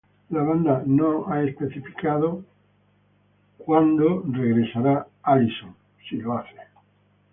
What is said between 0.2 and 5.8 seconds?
La banda no ha especificado cuándo o si Allison